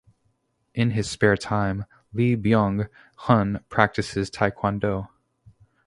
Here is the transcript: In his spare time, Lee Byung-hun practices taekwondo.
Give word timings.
In 0.73 0.89
his 0.89 1.07
spare 1.07 1.37
time, 1.37 1.85
Lee 2.11 2.35
Byung-hun 2.35 3.63
practices 3.69 4.31
taekwondo. 4.31 5.09